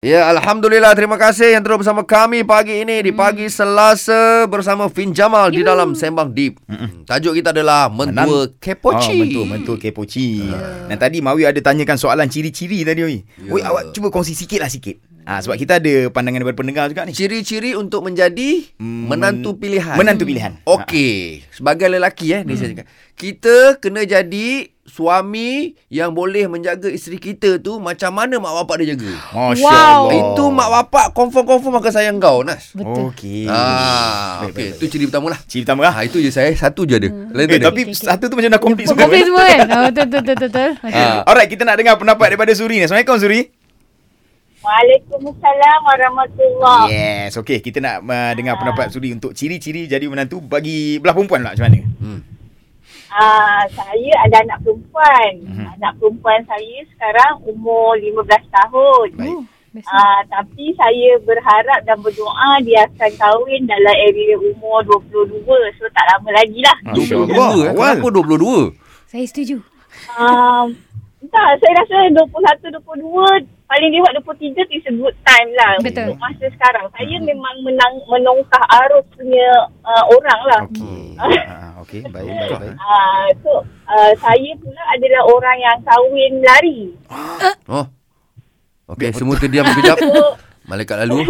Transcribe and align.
Ya, 0.00 0.32
Alhamdulillah. 0.32 0.96
Terima 0.96 1.20
kasih 1.20 1.52
yang 1.52 1.60
terus 1.60 1.84
bersama 1.84 2.00
kami 2.00 2.40
pagi 2.40 2.72
ini 2.72 3.04
di 3.04 3.12
pagi 3.12 3.52
Selasa 3.52 4.48
bersama 4.48 4.88
Fin 4.88 5.12
Jamal 5.12 5.52
di 5.52 5.60
dalam 5.60 5.92
Sembang 5.92 6.32
Deep. 6.32 6.56
Hmm, 6.64 7.04
Tajuk 7.04 7.36
kita 7.36 7.52
adalah 7.52 7.92
Mentua 7.92 8.48
Kepoci. 8.56 9.12
Oh, 9.12 9.20
mentua, 9.20 9.44
mentua 9.44 9.76
kepoci. 9.76 10.40
Dan 10.88 10.96
tadi 10.96 11.20
Mawi 11.20 11.44
ada 11.44 11.60
tanyakan 11.60 12.00
soalan 12.00 12.32
ciri-ciri 12.32 12.80
tadi, 12.80 13.04
Oi. 13.04 13.20
Ya. 13.44 13.52
Oi, 13.52 13.60
awak 13.60 13.92
cuba 13.92 14.08
kongsi 14.08 14.32
sikit 14.32 14.64
lah 14.64 14.72
sikit. 14.72 14.96
Ah, 15.28 15.44
sebab 15.44 15.60
kita 15.60 15.76
ada 15.76 16.08
pandangan 16.08 16.40
daripada 16.40 16.64
pendengar 16.64 16.88
juga 16.88 17.04
ni. 17.04 17.12
Ciri-ciri 17.12 17.76
untuk 17.76 18.00
menjadi 18.00 18.72
Hmm, 18.80 19.04
menantu 19.04 19.52
men- 19.52 19.60
pilihan. 19.60 19.96
Menantu 20.00 20.24
pilihan. 20.24 20.52
Okey, 20.64 21.44
sebagai 21.52 21.92
lelaki 21.92 22.32
eh 22.32 22.40
ni 22.40 22.56
saya 22.56 22.72
cakap. 22.72 22.88
Kita 23.20 23.76
kena 23.76 24.08
jadi 24.08 24.64
suami 24.90 25.50
yang 25.86 26.10
boleh 26.10 26.44
menjaga 26.44 26.86
isteri 26.86 27.16
kita 27.16 27.56
tu 27.56 27.78
macam 27.78 28.10
mana 28.10 28.36
mak 28.36 28.50
bapak 28.58 28.82
dia 28.82 28.92
jaga. 28.92 29.14
Masya 29.30 29.62
Wow. 29.62 29.70
Allah. 29.70 30.12
Itu 30.12 30.44
mak 30.48 30.68
bapak 30.68 31.06
confirm-confirm 31.12 31.70
akan 31.72 31.92
sayang 31.92 32.16
kau, 32.18 32.42
Nas. 32.42 32.74
Betul. 32.74 33.08
Okey. 33.08 33.46
Ah, 33.46 34.42
okey, 34.42 34.50
baik, 34.50 34.70
tu 34.76 34.86
ciri 34.86 35.06
pertama 35.06 35.30
lah. 35.30 35.40
Ciri 35.42 35.62
pertama 35.62 35.86
lah. 35.86 35.94
Ha, 35.94 36.04
itu 36.04 36.18
je 36.18 36.28
saya, 36.28 36.50
satu 36.52 36.82
je 36.82 36.96
ada. 36.96 37.06
Lain 37.06 37.46
tak 37.46 37.54
Eh, 37.54 37.56
ada. 37.56 37.66
tapi 37.68 37.80
satu 37.90 38.26
tu 38.26 38.34
macam 38.34 38.50
dah 38.50 38.58
complete 38.58 38.86
Oh, 38.90 38.92
semua. 38.92 39.02
Komplit 39.06 39.20
kan? 39.20 39.28
semua 39.28 39.42
kan? 39.42 39.58
Betul, 39.62 39.80
betul, 39.86 40.20
betul, 40.26 40.36
betul. 40.44 40.70
Okay. 40.82 41.04
Ah, 41.06 41.18
Alright, 41.24 41.48
kita 41.48 41.62
nak 41.62 41.76
dengar 41.76 41.94
pendapat 41.94 42.26
daripada 42.28 42.52
Suri 42.52 42.76
ni. 42.76 42.84
Assalamualaikum 42.84 43.16
Suri. 43.16 43.40
Waalaikumsalam 44.60 45.80
warahmatullahi 45.82 46.92
Yes, 46.92 47.32
okey. 47.34 47.58
Kita 47.60 47.80
nak 47.80 47.96
uh, 48.02 48.32
dengar 48.34 48.54
pendapat 48.56 48.92
Suri 48.92 49.08
untuk 49.10 49.32
ciri-ciri 49.32 49.86
jadi 49.86 50.04
menantu 50.04 50.38
bagi 50.38 50.96
belah 50.96 51.12
perempuan 51.12 51.40
pula 51.40 51.52
macam 51.52 51.64
mana? 51.64 51.80
Hmm. 51.96 52.20
Ah, 53.10 53.66
saya 53.68 54.10
ada 54.22 54.36
anak 54.40 54.58
perempuan. 54.62 55.32
Mhm. 55.42 55.66
Anak 55.76 55.92
perempuan 55.98 56.40
saya 56.46 56.78
sekarang 56.94 57.42
umur 57.42 57.98
15 57.98 58.44
tahun. 58.48 59.08
Baik. 59.18 59.42
Ah, 59.86 60.18
tapi 60.26 60.74
saya 60.74 61.14
berharap 61.22 61.86
dan 61.86 61.94
berdoa 61.98 62.58
dia 62.62 62.82
akan 62.86 63.10
kahwin 63.14 63.66
dalam 63.66 63.94
area 64.02 64.34
umur 64.34 64.82
22. 64.82 65.46
So 65.78 65.86
tak 65.90 66.06
lama 66.10 66.30
lagi 66.34 66.58
lah. 66.58 66.76
Masya 66.90 67.14
22 67.22 67.34
Allah. 67.34 67.50
eh. 67.54 67.70
Awal. 67.70 67.94
Kenapa 67.98 68.08
22? 68.10 68.74
Saya 69.06 69.24
setuju. 69.26 69.56
Um, 70.18 70.66
tak, 71.30 71.48
saya 71.62 71.72
rasa 71.82 71.96
21, 72.10 72.82
22, 72.82 73.46
paling 73.70 73.90
lewat 73.94 74.12
23 74.18 74.66
is 74.74 74.82
a 74.86 74.94
good 74.94 75.14
time 75.22 75.50
lah 75.54 75.78
Betul. 75.78 76.10
untuk 76.10 76.18
masa 76.18 76.46
sekarang. 76.50 76.86
Saya 76.90 77.16
memang 77.22 77.54
menang, 77.62 77.94
menongkah 78.06 78.64
arus 78.82 79.06
punya 79.14 79.46
uh, 79.82 80.04
orang 80.10 80.40
lah. 80.46 80.62
Okey. 80.66 81.14
Okey, 81.90 82.06
baik, 82.06 82.30
baik, 82.30 82.54
baik. 82.62 82.76
Uh, 82.78 83.26
so, 83.42 83.50
uh, 83.90 84.12
saya 84.22 84.50
pula 84.62 84.78
adalah 84.94 85.26
orang 85.26 85.58
yang 85.58 85.78
kahwin 85.82 86.32
lari. 86.38 86.80
Oh. 87.66 87.86
Okey, 88.94 89.10
semua 89.10 89.34
terdiam 89.34 89.66
sekejap. 89.66 89.98
So, 90.06 90.38
Malaikat 90.70 91.02
lalu. 91.02 91.26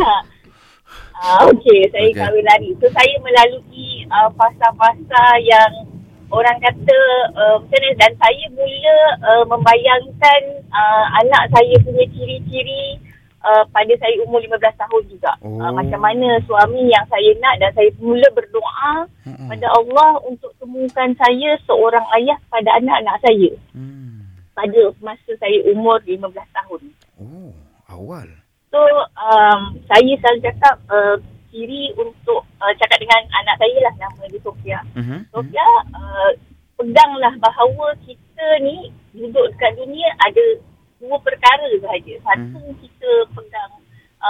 uh, 1.16 1.40
okay, 1.48 1.80
saya 1.88 2.04
Okey. 2.04 2.12
okay. 2.12 2.20
kahwin 2.20 2.44
lari. 2.44 2.70
So, 2.76 2.92
saya 2.92 3.14
melalui 3.24 4.04
uh, 4.12 4.28
fasa-fasa 4.36 5.24
yang 5.40 5.72
orang 6.28 6.60
kata 6.60 7.00
uh, 7.40 7.56
macam 7.56 7.80
mana 7.80 7.88
dan 7.96 8.12
saya 8.20 8.44
mula 8.52 8.96
uh, 9.32 9.44
membayangkan 9.48 10.42
uh, 10.76 11.04
anak 11.24 11.48
saya 11.56 11.74
punya 11.80 12.04
ciri-ciri 12.12 13.00
uh, 13.44 13.64
pada 13.72 13.92
saya 14.00 14.14
umur 14.24 14.40
15 14.44 14.56
tahun 14.60 15.02
juga. 15.08 15.32
Oh. 15.44 15.60
Uh, 15.60 15.72
macam 15.72 16.00
mana 16.00 16.40
suami 16.44 16.88
yang 16.88 17.04
saya 17.08 17.30
nak 17.40 17.54
dan 17.60 17.70
saya 17.76 17.90
mula 18.00 18.28
berdoa 18.32 18.92
Mm-mm. 19.26 19.48
pada 19.48 19.66
Allah 19.72 20.10
untuk 20.24 20.52
temukan 20.60 21.10
saya 21.16 21.50
seorang 21.64 22.04
ayah 22.20 22.38
pada 22.48 22.76
anak-anak 22.80 23.16
saya 23.24 23.50
Hmm. 23.72 24.26
pada 24.52 24.80
masa 25.00 25.32
saya 25.40 25.58
umur 25.72 26.02
15 26.04 26.26
tahun. 26.52 26.82
Oh, 27.20 27.52
awal. 27.88 28.28
So 28.70 28.80
um, 29.18 29.80
saya 29.90 30.12
selalu 30.22 30.40
cakap 30.46 30.76
uh, 30.86 31.18
ciri 31.50 31.90
untuk 31.98 32.46
uh, 32.62 32.72
cakap 32.78 33.02
dengan 33.02 33.20
anak 33.42 33.58
saya 33.58 33.76
lah 33.82 33.94
nama 33.98 34.22
dia 34.30 34.40
Sofia. 34.46 34.78
Mhm. 34.94 35.18
Sofia 35.34 35.66
uh, 35.90 36.30
peganglah 36.78 37.34
bahawa 37.42 37.92
kita 38.06 38.46
ni 38.62 38.94
duduk 39.12 39.50
dekat 39.52 39.74
dunia 39.76 40.08
ada 40.22 40.44
dua 41.02 41.16
perkara 41.20 41.68
sahaja. 41.82 42.14
Satu 42.22 42.62
kita 42.78 43.10
pegang 43.10 43.29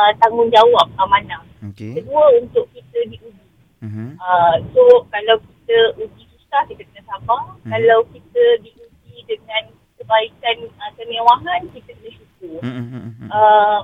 uh, 0.01 0.13
tanggungjawab 0.25 0.89
amanah. 0.97 1.45
Okey. 1.69 2.01
Kedua 2.01 2.25
untuk 2.41 2.65
kita 2.73 2.99
diuji. 3.13 3.45
Mhm. 3.85 4.17
Uh, 4.17 4.55
so 4.73 5.05
kalau 5.13 5.37
kita 5.45 5.77
uji 6.01 6.25
susah 6.33 6.63
kita 6.69 6.83
kena 6.89 7.03
sabar. 7.05 7.53
Hmm. 7.61 7.71
Kalau 7.71 7.99
kita 8.09 8.45
diuji 8.65 9.17
dengan 9.29 9.69
kebaikan 10.01 10.57
uh, 10.81 10.91
kemewahan 10.97 11.61
kita 11.77 11.93
kena 11.93 12.11
syukur. 12.17 12.61
Mhm. 12.65 13.29
Uh, 13.29 13.81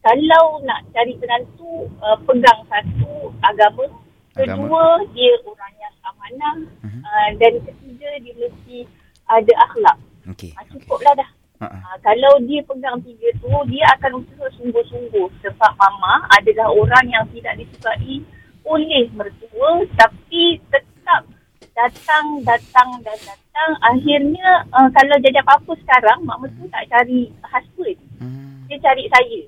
kalau 0.00 0.62
nak 0.62 0.86
cari 0.94 1.18
penantu 1.18 1.90
uh, 1.98 2.14
pegang 2.22 2.62
satu 2.70 3.34
agama, 3.42 3.90
kedua 4.38 5.02
dia 5.10 5.34
orang 5.42 5.74
yang 5.82 5.94
amanah 6.06 6.56
Mhm. 6.86 7.00
uh, 7.02 7.28
dan 7.42 7.52
ketiga 7.66 8.08
dia 8.22 8.34
mesti 8.38 8.86
ada 9.26 9.52
akhlak. 9.66 9.98
Okey. 10.30 10.54
Uh, 10.54 10.64
cukuplah 10.70 11.14
dah. 11.18 11.30
Ha, 11.56 11.66
ha. 11.72 11.78
Uh, 11.80 11.96
kalau 12.04 12.36
dia 12.44 12.60
pegang 12.68 13.00
tiga 13.00 13.32
tu, 13.40 13.48
dia 13.72 13.88
akan 13.96 14.20
usaha 14.20 14.35
sungguh-sungguh 14.66 15.30
sebab 15.46 15.72
mama 15.78 16.26
adalah 16.34 16.66
orang 16.74 17.06
yang 17.06 17.22
tidak 17.30 17.54
disukai 17.62 18.18
oleh 18.66 19.06
mertua 19.14 19.86
tapi 19.94 20.58
tetap 20.74 21.22
datang, 21.70 22.42
datang 22.42 22.88
dan 23.06 23.18
datang. 23.22 23.70
Akhirnya 23.94 24.66
uh, 24.74 24.90
kalau 24.90 25.14
jadi 25.22 25.38
apa-apa 25.46 25.70
sekarang, 25.86 26.26
mak 26.26 26.42
mertua 26.42 26.66
tak 26.74 26.90
cari 26.90 27.30
husband. 27.46 27.98
Hmm. 28.18 28.66
Dia 28.66 28.78
cari 28.82 29.04
saya. 29.06 29.42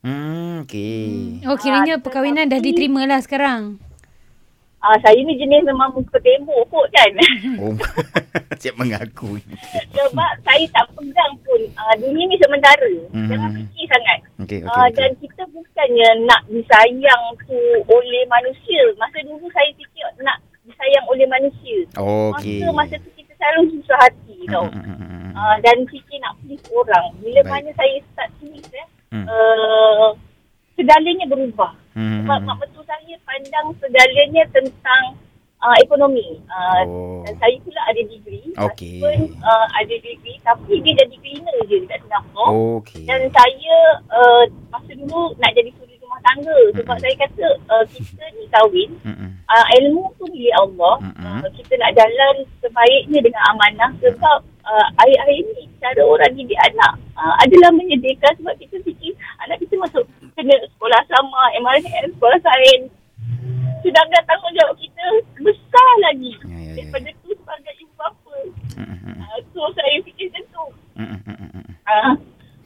Hmm, 0.00 0.64
okey. 0.64 1.44
Oh, 1.44 1.60
kiranya 1.60 2.00
Ah, 2.00 2.02
perkahwinan 2.02 2.48
dah 2.48 2.56
diterima 2.64 3.04
lah 3.04 3.20
sekarang. 3.20 3.76
Ah, 4.80 4.96
saya 5.04 5.20
ni 5.20 5.36
jenis 5.36 5.60
memang 5.62 5.92
muka 5.92 6.16
tembok 6.18 6.64
kot 6.68 6.88
kan. 6.90 7.12
Oh, 7.60 7.76
siap 8.60 8.74
mengaku. 8.74 9.36
Sebab 9.92 10.30
saya 10.40 10.64
tak 10.72 10.88
pegang 10.96 11.34
pun. 11.44 11.60
Ah, 11.76 11.92
dunia 11.94 12.24
ni 12.24 12.36
sementara. 12.36 12.88
Mhm. 13.12 13.28
Jangan 13.28 13.50
fikir 13.54 13.84
sangat. 13.86 14.18
Okey, 14.40 14.58
okey. 14.64 14.72
Ah, 14.72 14.88
okey. 14.88 14.96
dan 14.96 15.10
kita 15.20 15.42
bukannya 15.52 16.08
nak 16.24 16.40
disayang 16.48 17.24
tu 17.44 17.60
oleh 17.86 18.22
manusia. 18.26 18.82
Masa 18.96 19.20
dulu 19.20 19.44
saya 19.52 19.68
fikir 19.76 20.04
nak 20.20 20.40
disayang 20.64 21.04
oleh 21.06 21.28
manusia. 21.28 21.78
Okey. 22.00 22.64
Masa 22.64 22.72
masa 22.72 22.94
tu 22.98 23.10
kita 23.12 23.32
selalu 23.36 23.60
susah 23.76 23.98
hati 24.00 24.36
tau. 24.48 24.64
Hmm, 24.64 24.80
hmm, 24.80 24.96
hmm, 24.96 25.10
hmm. 25.28 25.32
Ah, 25.36 25.56
dan 25.60 25.76
fikir 25.84 26.16
nak 26.18 26.40
please 26.40 26.64
orang. 26.70 27.04
Bila 27.20 27.40
Baik. 27.42 27.52
mana 27.52 27.70
saya 27.76 27.96
start 28.08 28.30
tulis 28.36 28.64
eh, 28.72 28.86
Hmm. 29.10 29.26
uh, 29.26 30.14
segalanya 30.80 31.26
berubah. 31.28 31.72
Hmm, 31.92 32.24
Sebab 32.24 32.38
hmm, 32.40 32.46
mak 32.48 32.56
mertua 32.64 32.84
saya 32.88 33.14
pandang 33.28 33.66
segalanya 33.76 34.42
tentang 34.56 35.04
uh, 35.60 35.76
ekonomi. 35.84 36.40
Uh, 36.48 36.82
Oh. 36.88 37.20
Dan 37.28 37.36
saya 37.36 37.56
pula 37.60 37.80
ada 37.84 38.00
degree. 38.00 38.48
Okey. 38.56 38.96
Husband 39.04 39.36
uh, 39.44 39.66
ada 39.76 39.94
degree 40.00 40.40
tapi 40.40 40.80
dia 40.80 40.96
jadi 41.04 41.16
cleaner 41.20 41.56
je 41.68 41.76
dekat 41.84 42.00
Singapura. 42.08 42.46
Okey. 42.80 43.04
Dan 43.04 43.20
saya 43.28 43.76
uh, 44.08 44.42
masa 44.72 44.92
dulu 44.96 45.36
nak 45.36 45.52
jadi 45.52 45.68
suri 45.76 46.00
rumah 46.00 46.20
tangga 46.24 46.58
sebab 46.72 46.96
Mm-mm. 46.96 47.02
saya 47.04 47.14
kata 47.20 47.46
uh, 47.68 47.84
kita 47.92 48.24
ni 48.40 48.44
kahwin 48.48 48.90
Hmm, 49.04 49.16
hmm. 49.16 49.30
uh, 49.46 49.66
ilmu 49.84 50.04
tu 50.16 50.24
milik 50.32 50.56
Allah. 50.56 50.94
Mm-mm. 51.04 51.44
Uh, 51.44 51.50
kita 51.52 51.76
nak 51.76 51.92
jalan 51.92 52.34
sebaiknya 52.64 53.20
dengan 53.20 53.42
amanah 53.52 53.90
sebab 54.00 54.38
uh, 54.64 54.86
air-air 55.04 55.44
ni 55.54 55.68
cara 55.80 56.02
orang 56.04 56.32
didik 56.36 56.60
anak 56.60 56.92
uh, 57.16 57.34
adalah 57.44 57.70
menyedihkan 57.72 58.32
sebab 58.40 58.54
kita 58.60 58.76
fikir 58.84 59.12
anak 59.44 59.56
kita 59.60 59.76
masuk 59.80 60.04
kena 60.40 60.56
sekolah 60.66 61.00
sama, 61.06 61.40
MRN, 61.54 61.84
sekolah 62.10 62.40
sains. 62.40 62.88
Sedangkan 63.80 64.22
tanggungjawab 64.24 64.76
kita 64.76 65.04
besar 65.38 65.88
lagi 66.02 66.32
Ya, 66.38 66.48
ya, 66.50 66.60
ya. 66.66 66.72
daripada 66.76 67.08
tu 67.18 67.28
sebagai 67.30 67.72
ibu 67.78 67.92
bapa. 67.94 68.36
Hmm, 68.74 68.84
hmm, 68.86 68.98
hmm. 69.06 69.16
Uh, 69.18 69.38
so 69.50 69.60
saya 69.72 69.96
fikir 70.02 70.26
macam 70.28 70.44
tu. 70.46 70.64
Hmm, 70.96 71.08
hmm, 71.10 71.20
hmm, 71.30 71.50
hmm. 71.50 71.64
Uh, 71.82 72.12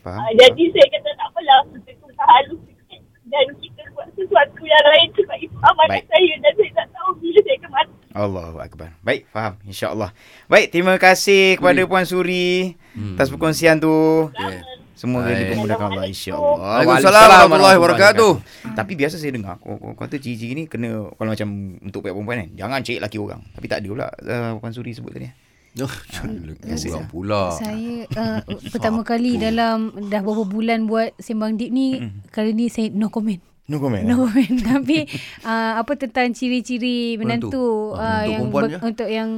Faham? 0.01 0.21
uh, 0.21 0.31
jadi 0.37 0.65
saya 0.71 0.87
kata 0.89 1.11
tak 1.13 1.27
apalah, 1.29 1.59
kita 1.71 1.91
tu 1.95 2.09
tak 2.13 2.29
halus 2.29 2.61
sikit 2.65 3.01
dan 3.25 3.47
kita 3.57 3.81
buat 3.91 4.09
sesuatu 4.13 4.63
yang 4.63 4.87
lain 4.89 5.09
sebab 5.13 5.39
itu 5.41 5.57
amanah 5.57 5.91
Baik. 5.93 6.07
saya 6.09 6.33
dan 6.37 6.53
saya 6.53 6.71
tak 6.73 6.89
tahu 6.93 7.09
bila 7.17 7.39
saya 7.41 7.57
akan 7.57 7.71
mati. 7.73 7.95
Allahu 8.15 8.59
akbar. 8.61 8.89
Baik, 9.01 9.23
faham 9.29 9.53
insya-Allah. 9.65 10.11
Baik, 10.47 10.67
terima 10.71 10.95
kasih 10.97 11.59
kepada 11.59 11.83
Puan 11.85 12.05
Suri 12.05 12.75
Hmm. 12.91 13.15
atas 13.15 13.27
perkongsian 13.29 13.79
tu. 13.79 14.31
Yeah. 14.33 14.63
Semua 14.95 15.27
Baik. 15.27 15.51
dipermudahkan 15.51 15.87
Allah 15.91 16.07
insya-Allah. 16.07 16.55
Waalaikumsalam 16.57 17.23
warahmatullahi 17.27 17.77
wabarakatuh. 17.77 18.33
Tapi 18.73 18.93
biasa 18.95 19.19
saya 19.19 19.35
dengar 19.35 19.59
kau, 19.59 19.75
kau 19.75 19.93
kata 19.93 20.17
ciri-ciri 20.17 20.55
ni 20.55 20.65
kena 20.65 21.11
kalau 21.11 21.31
macam 21.31 21.49
untuk 21.79 22.01
pihak 22.01 22.15
perempuan 22.15 22.39
kan. 22.41 22.49
Jangan 22.55 22.79
cari 22.81 22.99
laki 23.03 23.19
orang. 23.19 23.41
Tapi 23.51 23.67
tak 23.67 23.79
ada 23.83 23.89
pula 23.91 24.07
uh, 24.07 24.53
Puan 24.57 24.71
Suri 24.71 24.95
sebut 24.95 25.11
tadi. 25.11 25.27
Oh, 25.75 25.91
orang 26.23 26.79
lah. 26.87 27.11
pula. 27.11 27.43
Saya 27.53 28.07
uh, 28.09 28.39
pertama 28.71 29.03
kali 29.03 29.35
dalam 29.35 29.91
dah 30.07 30.23
beberapa 30.23 30.47
bulan 30.47 30.87
buat 30.87 31.19
sembang 31.19 31.59
deep 31.59 31.75
ni, 31.75 31.99
kali 32.31 32.55
ni 32.55 32.71
saya 32.71 32.95
no 32.95 33.11
comment. 33.11 33.43
No 33.67 33.83
comment. 33.83 34.07
No 34.07 34.23
comment. 34.23 34.55
Tapi 34.71 35.11
uh, 35.43 35.83
apa 35.83 35.93
tentang 35.99 36.31
ciri-ciri 36.31 37.19
Menantu. 37.19 37.51
menantu 37.51 37.67
Ah, 37.99 37.99
uh, 37.99 38.07
untuk 38.07 38.23
yang 38.23 38.39
perempuan 38.39 38.63
ber- 38.63 38.71
je? 38.71 38.79
untuk 38.87 39.09
yang 39.11 39.29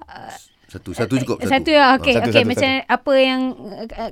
uh, 0.00 0.32
Satu, 0.76 0.90
satu 0.92 1.14
cukup. 1.16 1.36
Satu. 1.40 1.50
Satu 1.50 1.68
ya, 1.72 1.84
okey. 1.96 2.14
Satu, 2.20 2.28
Okey, 2.28 2.42
satu, 2.44 2.50
macam 2.52 2.70
apa 2.84 3.12
yang 3.16 3.40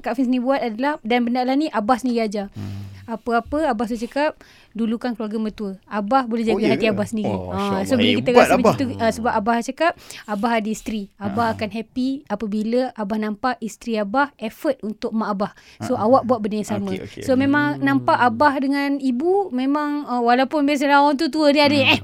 Kak 0.01 0.13
Fiz 0.17 0.27
ni 0.29 0.41
buat 0.41 0.61
adalah 0.65 0.97
dan 1.05 1.29
benda 1.29 1.45
lah 1.45 1.57
ni 1.57 1.69
Abah 1.69 2.01
sendiri 2.01 2.25
ajar. 2.25 2.49
Hmm. 2.57 2.94
Apa-apa 3.05 3.71
Abah 3.71 3.87
saya 3.89 4.01
cakap 4.05 4.41
dulukan 4.75 5.15
keluarga 5.15 5.39
mertua. 5.39 5.73
Abah 5.87 6.27
boleh 6.27 6.43
jaga 6.43 6.59
Oh, 6.59 6.63
ya 6.63 6.75
hati? 6.75 6.87
Abah 6.91 7.07
sendiri. 7.07 7.31
Oh, 7.31 7.55
Masya 7.55 7.87
so 7.87 7.95
bila 7.95 8.11
Allah. 8.11 8.19
kita 8.19 8.29
rasa 8.35 8.43
macam 8.43 8.59
Abah. 8.59 8.75
tu 8.75 8.85
uh, 8.91 9.13
sebab 9.15 9.33
Abah 9.33 9.55
cakap 9.63 9.93
Abah 10.27 10.53
ada 10.59 10.71
isteri. 10.71 11.03
Abah 11.17 11.47
akan 11.55 11.69
happy 11.71 12.09
apabila 12.27 12.81
Abah 12.99 13.19
nampak 13.19 13.55
isteri 13.63 14.01
Abah 14.03 14.35
effort 14.43 14.77
untuk 14.83 15.15
mak 15.15 15.29
Abah. 15.39 15.53
So 15.87 15.95
awak 15.95 16.27
buat 16.27 16.43
benda 16.43 16.61
yang 16.61 16.69
sama. 16.69 16.91
Okey, 16.91 17.07
okey. 17.07 17.23
So 17.23 17.39
memang 17.39 17.79
nampak 17.81 18.19
Abah 18.19 18.59
dengan 18.59 18.99
ibu 18.99 19.49
memang 19.55 20.05
uh, 20.11 20.23
walaupun 20.25 20.67
biasalah 20.67 21.07
orang 21.07 21.17
tu 21.17 21.31
tua 21.31 21.55
dia 21.55 21.71
ada 21.71 21.77
eh 21.77 22.01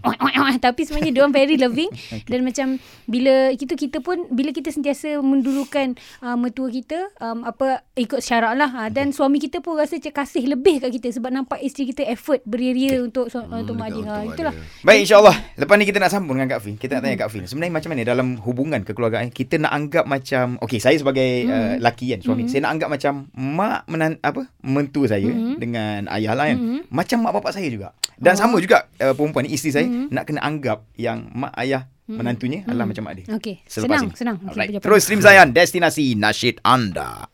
tapi 0.61 0.87
sebenarnya 0.87 1.13
dia 1.13 1.23
orang 1.25 1.35
very 1.35 1.57
loving 1.57 1.91
dan 2.31 2.45
macam 2.45 2.67
bila 3.11 3.51
itu 3.51 3.75
kita 3.75 3.99
pun 3.99 4.31
bila 4.31 4.55
kita 4.55 4.71
sentiasa 4.71 5.19
mendulukan 5.19 5.99
uh, 6.23 6.37
mertua 6.39 6.71
kita 6.71 7.11
um, 7.19 7.43
apa 7.43 7.83
ikut 7.99 8.23
syarat 8.23 8.55
lah 8.55 8.71
uh, 8.87 8.89
dan 8.93 9.11
suami 9.11 9.43
kita 9.43 9.59
pun 9.59 9.75
rasa 9.75 9.99
macam 9.99 10.15
kasih 10.23 10.45
lebih 10.47 10.85
kat 10.85 10.90
kita 10.91 11.09
sebab 11.11 11.31
nampak 11.31 11.59
isteri 11.61 11.89
kita 11.89 12.03
effort 12.05 12.43
beria-ria 12.43 12.99
untuk 12.99 13.27
su- 13.27 13.43
untuk 13.43 13.75
mak. 13.75 13.91
Ha, 13.91 14.27
itulah. 14.27 14.55
ada. 14.55 14.83
Baik 14.83 14.99
insyaAllah. 15.03 15.37
Lepas 15.57 15.75
ni 15.75 15.85
kita 15.85 15.99
nak 15.99 16.11
sambung 16.11 16.35
dengan 16.35 16.51
Kak 16.51 16.61
Fin. 16.61 16.75
Kita 16.75 16.99
nak 16.99 17.03
tanya 17.03 17.17
Kak 17.17 17.31
Fin 17.31 17.45
Sebenarnya 17.45 17.73
macam 17.73 17.89
mana 17.91 18.03
Dalam 18.03 18.29
hubungan 18.41 18.81
kekeluargaan 18.83 19.29
Kita 19.29 19.57
nak 19.57 19.71
anggap 19.71 20.05
macam 20.05 20.57
Okay 20.59 20.79
saya 20.79 20.97
sebagai 20.97 21.45
uh, 21.45 21.75
laki 21.77 22.11
kan 22.11 22.21
Suami 22.21 22.49
Saya 22.49 22.65
nak 22.65 22.73
anggap 22.75 22.89
macam 22.89 23.13
Mak 23.33 23.81
menan, 23.87 24.17
apa 24.21 24.49
Mentua 24.61 25.07
saya 25.07 25.29
Dengan 25.57 26.09
ayah 26.09 26.33
lah 26.33 26.49
kan. 26.49 26.59
Macam 26.89 27.19
mak 27.21 27.33
bapak 27.35 27.53
saya 27.53 27.69
juga. 27.69 27.93
Dan 28.17 28.35
sama 28.35 28.57
juga 28.59 28.89
uh, 28.99 29.13
Perempuan 29.13 29.45
ni 29.45 29.55
Isteri 29.55 29.71
saya 29.71 29.87
Nak 29.87 30.25
kena 30.25 30.41
anggap 30.41 30.89
Yang 30.95 31.19
mak 31.31 31.53
ayah 31.59 31.87
Menantunya 32.07 32.67
Adalah 32.67 32.87
macam 32.89 33.03
mak 33.07 33.15
dia 33.15 33.27
Okey. 33.31 33.55
Senang, 33.67 34.11
ini. 34.11 34.17
senang. 34.19 34.37
Okey, 34.43 34.59
berjawapan. 34.67 34.83
Terus 34.83 35.01
Stream 35.05 35.21
Zayan 35.21 35.49
Destinasi 35.53 36.15
Nasyid 36.17 36.59
anda 36.65 37.27